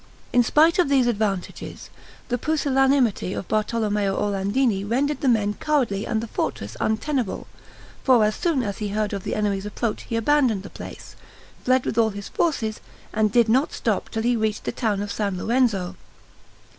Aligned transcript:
In 0.33 0.41
spite 0.41 0.79
of 0.79 0.89
these 0.89 1.05
advantages, 1.05 1.91
the 2.29 2.39
pusillanimity 2.39 3.33
of 3.33 3.47
Bartolomeo 3.47 4.15
Orlandini 4.17 4.83
rendered 4.83 5.21
the 5.21 5.27
men 5.27 5.53
cowardly 5.53 6.07
and 6.07 6.21
the 6.23 6.27
fortress 6.27 6.75
untenable; 6.79 7.45
for 8.03 8.25
as 8.25 8.33
soon 8.35 8.63
as 8.63 8.79
he 8.79 8.87
heard 8.87 9.13
of 9.13 9.21
the 9.23 9.35
enemy's 9.35 9.67
approach 9.67 10.01
he 10.09 10.15
abandoned 10.15 10.63
the 10.63 10.71
place, 10.71 11.15
fled 11.63 11.85
with 11.85 11.99
all 11.99 12.09
his 12.09 12.29
forces, 12.29 12.79
and 13.13 13.31
did 13.31 13.47
not 13.47 13.73
stop 13.73 14.09
till 14.09 14.23
he 14.23 14.35
reached 14.35 14.63
the 14.63 14.71
town 14.71 15.03
of 15.03 15.11
San 15.11 15.37
Lorenzo. 15.37 15.95